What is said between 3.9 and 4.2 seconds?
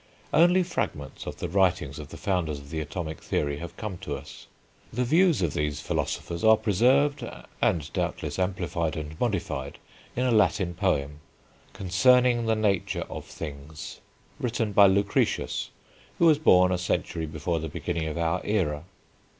to